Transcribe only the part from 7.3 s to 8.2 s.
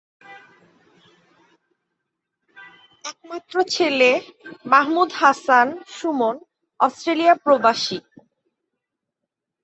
প্রবাসী।